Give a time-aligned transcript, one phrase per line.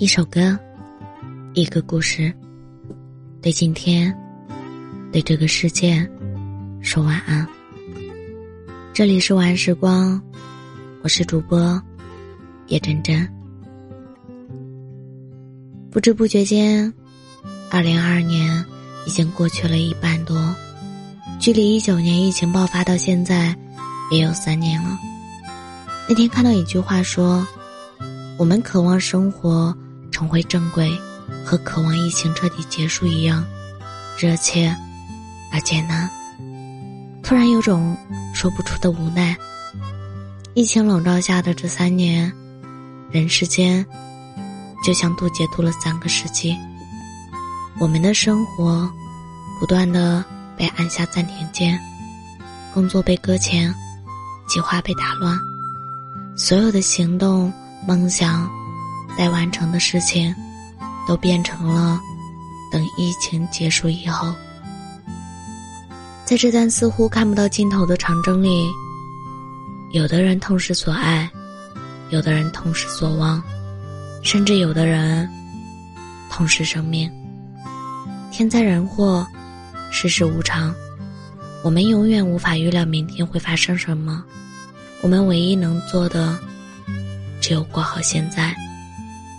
[0.00, 0.58] 一首歌，
[1.52, 2.32] 一个故事，
[3.42, 4.10] 对今天，
[5.12, 6.10] 对这个世界，
[6.80, 7.46] 说晚安。
[8.94, 10.18] 这里是晚安时光，
[11.02, 11.78] 我是主播
[12.68, 13.28] 叶真真。
[15.90, 16.90] 不知不觉间，
[17.70, 18.64] 二零二二年
[19.06, 20.34] 已经过去了一半多，
[21.38, 23.54] 距离一九年疫情爆发到现在，
[24.10, 24.98] 也有三年了。
[26.08, 27.46] 那天看到一句话说
[28.40, 29.76] ：“我们渴望生活
[30.20, 30.92] 重回正轨，
[31.46, 33.42] 和渴望疫情彻底结束一样，
[34.18, 34.76] 热切
[35.50, 36.10] 而艰难。”
[37.24, 37.96] 突然有种
[38.34, 39.34] 说不出的无奈。
[40.52, 42.30] 疫情笼罩下的这三年，
[43.10, 43.82] 人世间
[44.84, 46.54] 就像渡劫渡了三个世纪。
[47.80, 48.86] 我们的生活
[49.58, 50.22] 不断的
[50.54, 51.80] 被按下暂停键，
[52.74, 53.74] 工作被搁浅，
[54.46, 55.34] 计划被打乱。
[56.36, 57.50] 所有的行动、
[57.88, 58.50] 梦想、
[59.16, 60.34] 待完成的事情，
[61.06, 62.00] 都变成了
[62.72, 64.34] 等疫情结束以后。
[66.24, 68.68] 在这段似乎看不到尽头的长征里，
[69.92, 71.28] 有的人痛失所爱，
[72.10, 73.42] 有的人痛失所望，
[74.22, 75.28] 甚至有的人
[76.30, 77.10] 痛失生命。
[78.30, 79.26] 天灾人祸，
[79.90, 80.72] 世事无常，
[81.64, 84.24] 我们永远无法预料明天会发生什么。
[85.02, 86.38] 我们唯一能做的，
[87.40, 88.54] 只有过好现在，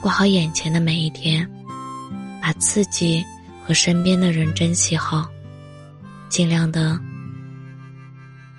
[0.00, 1.48] 过好眼前的每一天，
[2.40, 3.24] 把自己
[3.64, 5.28] 和身边的人珍惜好，
[6.28, 6.98] 尽量的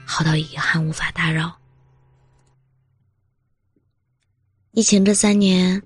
[0.06, 1.56] 好到遗憾无法打扰。
[4.72, 5.82] 疫情这三年，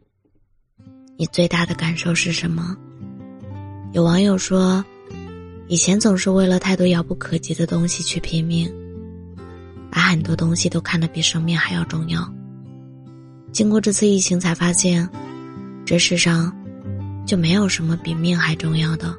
[1.17, 2.75] 你最大的感受是什么？
[3.93, 4.83] 有网友说，
[5.67, 8.71] 以前总是为了太多遥不可及的东西去拼命。
[9.91, 12.27] 把很多东西都看得比生命还要重要。
[13.51, 15.07] 经过这次疫情，才发现，
[15.85, 16.55] 这世上
[17.25, 19.13] 就没有什么比命还重要的，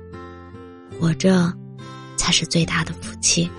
[0.98, 1.52] 活着
[2.16, 3.50] 才是最大的福气。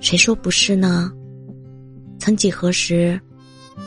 [0.00, 1.12] 谁说不是呢？
[2.18, 3.20] 曾几何时，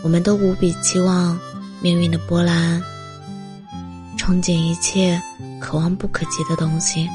[0.03, 1.37] 我们都无比期望
[1.81, 2.81] 命运的波澜，
[4.17, 5.21] 憧憬一切
[5.59, 7.07] 可望不可及的东西，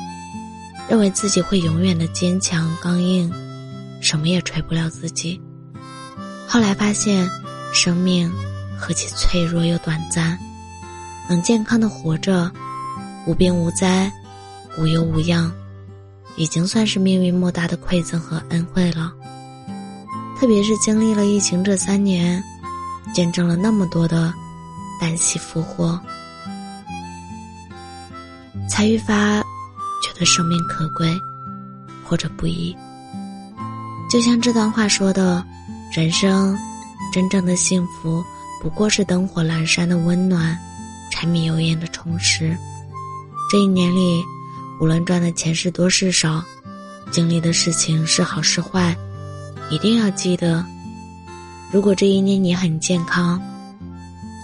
[0.88, 3.32] 认为自己会永远的坚强刚硬。
[4.00, 5.38] 什么也锤不了自己。
[6.46, 7.28] 后来发现，
[7.72, 8.32] 生命
[8.80, 10.38] 何其脆弱又短暂，
[11.28, 12.50] 能健康的活着，
[13.26, 14.10] 无病无灾，
[14.78, 15.52] 无忧无恙，
[16.34, 19.12] 已经算是命运莫大的馈赠和恩惠了。
[20.38, 22.42] 特别是经历了疫情这三年，
[23.12, 24.32] 见证了那么多的
[24.98, 26.00] 旦夕复活，
[28.66, 29.42] 才愈发
[30.02, 31.14] 觉得生命可贵，
[32.02, 32.74] 或者不易。
[34.10, 35.44] 就像这段话说的，
[35.92, 36.58] 人生
[37.12, 38.24] 真正的幸福，
[38.60, 40.56] 不过是灯火阑珊的温暖，
[41.10, 42.56] 柴米油盐的充实。
[43.50, 44.22] 这一年里，
[44.81, 46.44] 无论赚的钱是多是少，
[47.10, 48.94] 经历的事情是好是坏，
[49.70, 50.65] 一定要记得，
[51.72, 53.41] 如果这一年你很健康，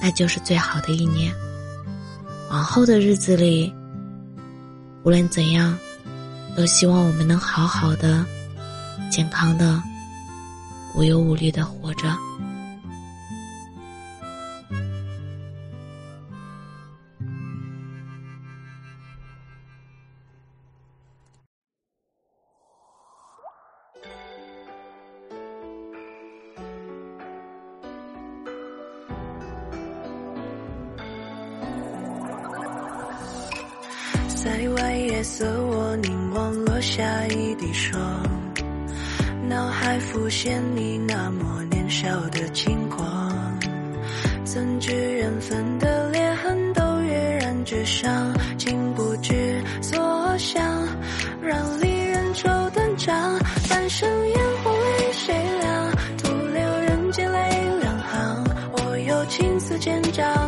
[0.01, 1.33] 那就是最好的一年。
[2.51, 3.73] 往后的日子里，
[5.03, 5.77] 无论怎样，
[6.57, 8.25] 都希望我们能好好的。
[9.11, 9.81] 健康的、
[10.95, 12.17] 无忧无虑的活着。
[34.47, 38.01] 塞外夜色，我凝望落下一滴霜。
[39.49, 43.59] 脑海浮现你那么年少的轻狂，
[44.45, 49.99] 怎知缘分的裂痕都跃然纸上，竟不知所
[50.39, 50.63] 想，
[51.43, 53.37] 让离人愁断肠，
[53.69, 55.91] 半生烟火为谁亮？
[56.19, 57.39] 徒留人间泪
[57.81, 60.46] 两行，我有情丝千丈，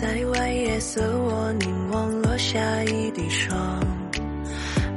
[0.00, 3.54] 塞外夜色，我凝望落下一滴霜，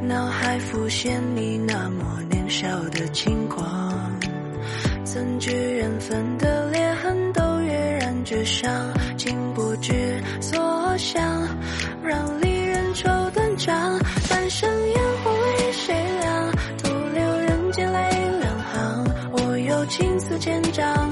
[0.02, 4.18] 脑海浮现你那么年少的轻狂，
[5.04, 8.72] 怎知缘分的裂痕都跃然纸上，
[9.18, 9.92] 竟不知
[10.40, 11.22] 所想，
[12.02, 14.00] 让离人愁断肠。
[14.30, 16.52] 半生烟火为谁凉？
[16.78, 18.00] 徒留人间泪
[18.40, 19.06] 两行。
[19.34, 21.03] 我有青丝千丈，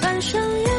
[0.00, 0.71] 半生？